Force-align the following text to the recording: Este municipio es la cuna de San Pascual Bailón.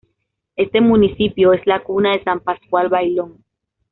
Este 0.55 0.81
municipio 0.81 1.53
es 1.53 1.63
la 1.67 1.83
cuna 1.83 2.13
de 2.13 2.23
San 2.23 2.39
Pascual 2.39 2.89
Bailón. 2.89 3.43